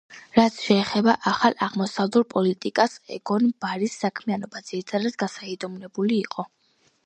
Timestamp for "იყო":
6.27-6.53